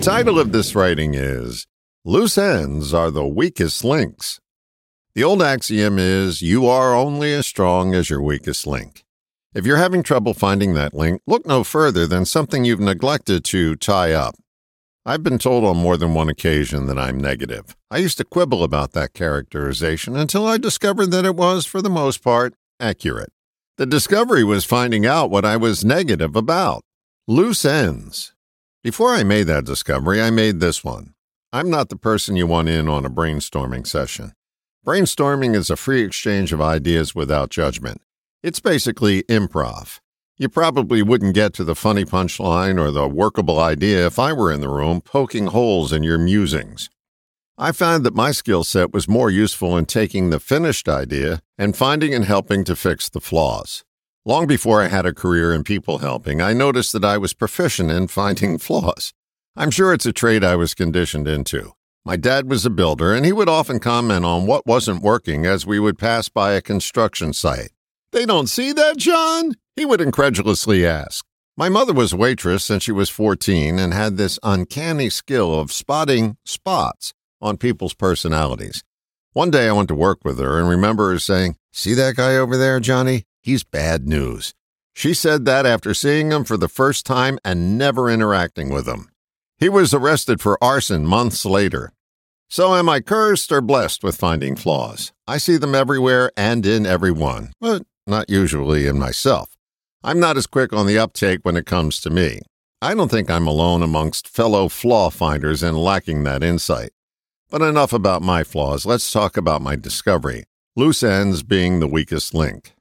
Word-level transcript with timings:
title 0.00 0.38
of 0.38 0.50
this 0.50 0.74
writing 0.74 1.12
is 1.12 1.66
Loose 2.06 2.38
Ends 2.38 2.94
Are 2.94 3.10
the 3.10 3.26
Weakest 3.26 3.84
Links. 3.84 4.40
The 5.14 5.22
old 5.22 5.42
axiom 5.42 5.98
is 5.98 6.40
you 6.40 6.66
are 6.66 6.94
only 6.94 7.34
as 7.34 7.46
strong 7.46 7.94
as 7.94 8.08
your 8.08 8.22
weakest 8.22 8.66
link. 8.66 9.04
If 9.54 9.66
you're 9.66 9.76
having 9.76 10.02
trouble 10.02 10.32
finding 10.32 10.72
that 10.72 10.94
link, 10.94 11.20
look 11.26 11.44
no 11.44 11.64
further 11.64 12.06
than 12.06 12.24
something 12.24 12.64
you've 12.64 12.80
neglected 12.80 13.44
to 13.46 13.76
tie 13.76 14.12
up. 14.12 14.36
I've 15.04 15.22
been 15.22 15.38
told 15.38 15.64
on 15.64 15.76
more 15.76 15.98
than 15.98 16.14
one 16.14 16.30
occasion 16.30 16.86
that 16.86 16.98
I'm 16.98 17.18
negative. 17.18 17.76
I 17.90 17.98
used 17.98 18.16
to 18.18 18.24
quibble 18.24 18.64
about 18.64 18.92
that 18.92 19.12
characterization 19.12 20.16
until 20.16 20.46
I 20.46 20.56
discovered 20.56 21.08
that 21.08 21.26
it 21.26 21.36
was, 21.36 21.66
for 21.66 21.82
the 21.82 21.90
most 21.90 22.24
part, 22.24 22.54
accurate. 22.80 23.32
The 23.76 23.84
discovery 23.84 24.44
was 24.44 24.64
finding 24.64 25.04
out 25.04 25.30
what 25.30 25.44
I 25.44 25.58
was 25.58 25.84
negative 25.84 26.36
about 26.36 26.84
loose 27.28 27.66
ends. 27.66 28.32
Before 28.82 29.10
I 29.10 29.24
made 29.24 29.46
that 29.46 29.66
discovery, 29.66 30.22
I 30.22 30.30
made 30.30 30.58
this 30.58 30.82
one. 30.82 31.12
I'm 31.52 31.68
not 31.68 31.90
the 31.90 31.96
person 31.96 32.34
you 32.36 32.46
want 32.46 32.70
in 32.70 32.88
on 32.88 33.04
a 33.04 33.10
brainstorming 33.10 33.86
session. 33.86 34.32
Brainstorming 34.86 35.54
is 35.54 35.68
a 35.68 35.76
free 35.76 36.00
exchange 36.00 36.50
of 36.50 36.62
ideas 36.62 37.14
without 37.14 37.50
judgment. 37.50 38.00
It's 38.42 38.58
basically 38.58 39.22
improv. 39.24 40.00
You 40.38 40.48
probably 40.48 41.02
wouldn't 41.02 41.34
get 41.34 41.52
to 41.54 41.64
the 41.64 41.74
funny 41.74 42.06
punchline 42.06 42.80
or 42.80 42.90
the 42.90 43.06
workable 43.06 43.60
idea 43.60 44.06
if 44.06 44.18
I 44.18 44.32
were 44.32 44.50
in 44.50 44.62
the 44.62 44.70
room 44.70 45.02
poking 45.02 45.48
holes 45.48 45.92
in 45.92 46.02
your 46.02 46.16
musings. 46.16 46.88
I 47.58 47.72
found 47.72 48.02
that 48.06 48.14
my 48.14 48.30
skill 48.30 48.64
set 48.64 48.94
was 48.94 49.06
more 49.06 49.30
useful 49.30 49.76
in 49.76 49.84
taking 49.84 50.30
the 50.30 50.40
finished 50.40 50.88
idea 50.88 51.42
and 51.58 51.76
finding 51.76 52.14
and 52.14 52.24
helping 52.24 52.64
to 52.64 52.74
fix 52.74 53.10
the 53.10 53.20
flaws. 53.20 53.84
Long 54.26 54.46
before 54.46 54.82
I 54.82 54.88
had 54.88 55.06
a 55.06 55.14
career 55.14 55.54
in 55.54 55.64
people 55.64 55.98
helping, 55.98 56.42
I 56.42 56.52
noticed 56.52 56.92
that 56.92 57.06
I 57.06 57.16
was 57.16 57.32
proficient 57.32 57.90
in 57.90 58.06
finding 58.06 58.58
flaws. 58.58 59.14
I'm 59.56 59.70
sure 59.70 59.94
it's 59.94 60.04
a 60.04 60.12
trait 60.12 60.44
I 60.44 60.56
was 60.56 60.74
conditioned 60.74 61.26
into. 61.26 61.72
My 62.04 62.16
dad 62.16 62.50
was 62.50 62.66
a 62.66 62.70
builder, 62.70 63.14
and 63.14 63.24
he 63.24 63.32
would 63.32 63.48
often 63.48 63.78
comment 63.78 64.26
on 64.26 64.46
what 64.46 64.66
wasn't 64.66 65.02
working 65.02 65.46
as 65.46 65.64
we 65.64 65.80
would 65.80 65.98
pass 65.98 66.28
by 66.28 66.52
a 66.52 66.60
construction 66.60 67.32
site. 67.32 67.70
They 68.12 68.26
don't 68.26 68.48
see 68.48 68.72
that, 68.72 68.98
John? 68.98 69.54
He 69.74 69.86
would 69.86 70.02
incredulously 70.02 70.84
ask. 70.84 71.24
My 71.56 71.70
mother 71.70 71.94
was 71.94 72.12
a 72.12 72.18
waitress 72.18 72.62
since 72.62 72.82
she 72.82 72.92
was 72.92 73.08
14 73.08 73.78
and 73.78 73.94
had 73.94 74.18
this 74.18 74.38
uncanny 74.42 75.08
skill 75.08 75.58
of 75.58 75.72
spotting 75.72 76.36
spots 76.44 77.14
on 77.40 77.56
people's 77.56 77.94
personalities. 77.94 78.84
One 79.32 79.50
day 79.50 79.66
I 79.66 79.72
went 79.72 79.88
to 79.88 79.94
work 79.94 80.26
with 80.26 80.38
her 80.40 80.58
and 80.58 80.68
remember 80.68 81.10
her 81.10 81.18
saying, 81.18 81.56
See 81.72 81.94
that 81.94 82.16
guy 82.16 82.36
over 82.36 82.58
there, 82.58 82.80
Johnny? 82.80 83.24
He's 83.42 83.64
bad 83.64 84.06
news. 84.06 84.54
She 84.92 85.14
said 85.14 85.44
that 85.46 85.64
after 85.66 85.94
seeing 85.94 86.30
him 86.30 86.44
for 86.44 86.56
the 86.56 86.68
first 86.68 87.06
time 87.06 87.38
and 87.44 87.78
never 87.78 88.10
interacting 88.10 88.70
with 88.70 88.86
him. 88.86 89.08
He 89.58 89.68
was 89.68 89.94
arrested 89.94 90.40
for 90.40 90.62
arson 90.62 91.06
months 91.06 91.44
later. 91.44 91.92
So 92.48 92.74
am 92.74 92.88
I 92.88 93.00
cursed 93.00 93.52
or 93.52 93.60
blessed 93.60 94.02
with 94.02 94.16
finding 94.16 94.56
flaws? 94.56 95.12
I 95.26 95.38
see 95.38 95.56
them 95.56 95.74
everywhere 95.74 96.32
and 96.36 96.66
in 96.66 96.84
everyone, 96.84 97.52
but 97.60 97.82
not 98.06 98.28
usually 98.28 98.86
in 98.86 98.98
myself. 98.98 99.56
I'm 100.02 100.18
not 100.18 100.36
as 100.36 100.46
quick 100.46 100.72
on 100.72 100.86
the 100.86 100.98
uptake 100.98 101.40
when 101.42 101.56
it 101.56 101.66
comes 101.66 102.00
to 102.00 102.10
me. 102.10 102.40
I 102.82 102.94
don't 102.94 103.10
think 103.10 103.30
I'm 103.30 103.46
alone 103.46 103.82
amongst 103.82 104.26
fellow 104.26 104.68
flaw 104.68 105.10
finders 105.10 105.62
in 105.62 105.76
lacking 105.76 106.24
that 106.24 106.42
insight. 106.42 106.90
But 107.50 107.62
enough 107.62 107.92
about 107.92 108.22
my 108.22 108.42
flaws. 108.42 108.86
Let's 108.86 109.12
talk 109.12 109.36
about 109.36 109.60
my 109.60 109.76
discovery. 109.76 110.44
Loose 110.74 111.02
ends 111.02 111.42
being 111.42 111.80
the 111.80 111.86
weakest 111.86 112.34
link. 112.34 112.72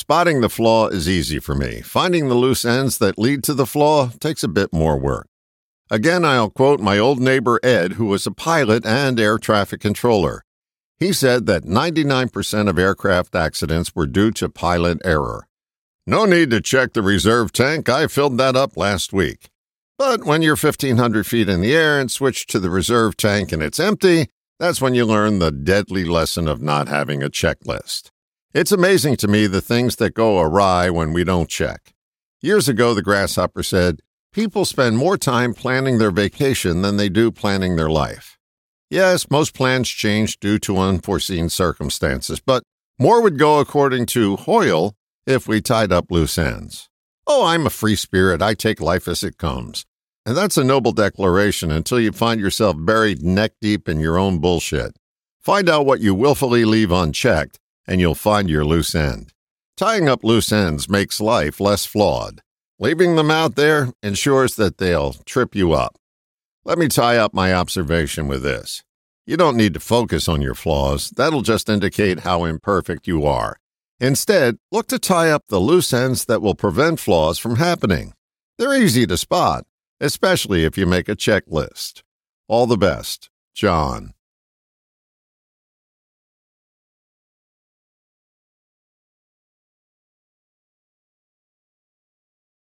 Spotting 0.00 0.42
the 0.42 0.48
flaw 0.48 0.86
is 0.86 1.08
easy 1.08 1.40
for 1.40 1.56
me. 1.56 1.80
Finding 1.80 2.28
the 2.28 2.36
loose 2.36 2.64
ends 2.64 2.98
that 2.98 3.18
lead 3.18 3.42
to 3.42 3.52
the 3.52 3.66
flaw 3.66 4.10
takes 4.20 4.44
a 4.44 4.48
bit 4.48 4.72
more 4.72 4.96
work. 4.96 5.26
Again, 5.90 6.24
I'll 6.24 6.50
quote 6.50 6.78
my 6.78 6.98
old 6.98 7.18
neighbor 7.18 7.58
Ed, 7.64 7.94
who 7.94 8.04
was 8.04 8.24
a 8.24 8.30
pilot 8.30 8.86
and 8.86 9.18
air 9.18 9.38
traffic 9.38 9.80
controller. 9.80 10.44
He 11.00 11.12
said 11.12 11.46
that 11.46 11.64
99% 11.64 12.68
of 12.68 12.78
aircraft 12.78 13.34
accidents 13.34 13.92
were 13.92 14.06
due 14.06 14.30
to 14.34 14.48
pilot 14.48 14.98
error. 15.04 15.48
No 16.06 16.26
need 16.26 16.50
to 16.50 16.60
check 16.60 16.92
the 16.92 17.02
reserve 17.02 17.50
tank. 17.50 17.88
I 17.88 18.06
filled 18.06 18.38
that 18.38 18.54
up 18.54 18.76
last 18.76 19.12
week. 19.12 19.50
But 19.98 20.22
when 20.22 20.42
you're 20.42 20.54
1,500 20.54 21.26
feet 21.26 21.48
in 21.48 21.60
the 21.60 21.74
air 21.74 21.98
and 21.98 22.08
switch 22.08 22.46
to 22.46 22.60
the 22.60 22.70
reserve 22.70 23.16
tank 23.16 23.50
and 23.50 23.64
it's 23.64 23.80
empty, 23.80 24.28
that's 24.60 24.80
when 24.80 24.94
you 24.94 25.04
learn 25.04 25.40
the 25.40 25.50
deadly 25.50 26.04
lesson 26.04 26.46
of 26.46 26.62
not 26.62 26.86
having 26.86 27.20
a 27.20 27.28
checklist. 27.28 28.12
It's 28.54 28.72
amazing 28.72 29.16
to 29.18 29.28
me 29.28 29.46
the 29.46 29.60
things 29.60 29.96
that 29.96 30.14
go 30.14 30.40
awry 30.40 30.88
when 30.88 31.12
we 31.12 31.22
don't 31.22 31.50
check. 31.50 31.92
Years 32.40 32.66
ago, 32.66 32.94
the 32.94 33.02
grasshopper 33.02 33.62
said, 33.62 34.00
People 34.32 34.64
spend 34.64 34.96
more 34.96 35.18
time 35.18 35.52
planning 35.52 35.98
their 35.98 36.10
vacation 36.10 36.80
than 36.80 36.96
they 36.96 37.10
do 37.10 37.30
planning 37.30 37.76
their 37.76 37.90
life. 37.90 38.38
Yes, 38.88 39.30
most 39.30 39.52
plans 39.52 39.86
change 39.90 40.40
due 40.40 40.58
to 40.60 40.78
unforeseen 40.78 41.50
circumstances, 41.50 42.40
but 42.40 42.62
more 42.98 43.22
would 43.22 43.38
go 43.38 43.58
according 43.58 44.06
to 44.06 44.36
Hoyle 44.36 44.94
if 45.26 45.46
we 45.46 45.60
tied 45.60 45.92
up 45.92 46.10
loose 46.10 46.38
ends. 46.38 46.88
Oh, 47.26 47.44
I'm 47.44 47.66
a 47.66 47.70
free 47.70 47.96
spirit. 47.96 48.40
I 48.40 48.54
take 48.54 48.80
life 48.80 49.08
as 49.08 49.22
it 49.22 49.36
comes. 49.36 49.84
And 50.24 50.34
that's 50.34 50.56
a 50.56 50.64
noble 50.64 50.92
declaration 50.92 51.70
until 51.70 52.00
you 52.00 52.12
find 52.12 52.40
yourself 52.40 52.76
buried 52.78 53.22
neck 53.22 53.52
deep 53.60 53.90
in 53.90 54.00
your 54.00 54.16
own 54.16 54.38
bullshit. 54.38 54.96
Find 55.38 55.68
out 55.68 55.84
what 55.84 56.00
you 56.00 56.14
willfully 56.14 56.64
leave 56.64 56.90
unchecked, 56.90 57.58
and 57.88 58.00
you'll 58.00 58.14
find 58.14 58.48
your 58.48 58.64
loose 58.64 58.94
end. 58.94 59.32
Tying 59.76 60.08
up 60.08 60.22
loose 60.22 60.52
ends 60.52 60.88
makes 60.88 61.20
life 61.20 61.58
less 61.58 61.86
flawed. 61.86 62.42
Leaving 62.78 63.16
them 63.16 63.30
out 63.30 63.56
there 63.56 63.92
ensures 64.02 64.54
that 64.56 64.78
they'll 64.78 65.14
trip 65.24 65.56
you 65.56 65.72
up. 65.72 65.96
Let 66.64 66.78
me 66.78 66.86
tie 66.86 67.16
up 67.16 67.32
my 67.32 67.52
observation 67.52 68.28
with 68.28 68.42
this. 68.42 68.84
You 69.26 69.36
don't 69.36 69.56
need 69.56 69.74
to 69.74 69.80
focus 69.80 70.28
on 70.28 70.42
your 70.42 70.54
flaws, 70.54 71.10
that'll 71.10 71.42
just 71.42 71.68
indicate 71.68 72.20
how 72.20 72.44
imperfect 72.44 73.06
you 73.06 73.26
are. 73.26 73.56
Instead, 74.00 74.58
look 74.70 74.86
to 74.88 74.98
tie 74.98 75.30
up 75.30 75.44
the 75.48 75.58
loose 75.58 75.92
ends 75.92 76.26
that 76.26 76.40
will 76.40 76.54
prevent 76.54 77.00
flaws 77.00 77.38
from 77.38 77.56
happening. 77.56 78.12
They're 78.58 78.80
easy 78.80 79.06
to 79.06 79.16
spot, 79.16 79.64
especially 80.00 80.64
if 80.64 80.78
you 80.78 80.86
make 80.86 81.08
a 81.08 81.16
checklist. 81.16 82.02
All 82.48 82.66
the 82.66 82.76
best, 82.76 83.30
John. 83.54 84.14